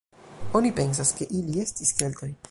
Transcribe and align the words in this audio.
Oni 0.59 0.71
pensas 0.79 1.13
ke 1.19 1.27
ili 1.41 1.63
estis 1.65 1.93
Keltoj. 2.01 2.31